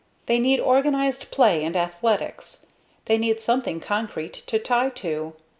They 0.25 0.39
need 0.39 0.59
organized 0.59 1.29
play 1.29 1.63
and 1.63 1.75
athletics. 1.75 2.65
They 3.05 3.19
need 3.19 3.39
something 3.39 3.79
concrete 3.79 4.33
to 4.47 4.57
tie 4.57 4.89
to. 4.89 5.35